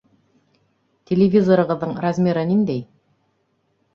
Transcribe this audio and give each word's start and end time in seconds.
Телевизорығыҙҙың 1.09 1.93
размеры 2.05 2.45
ниндәй? 2.53 2.81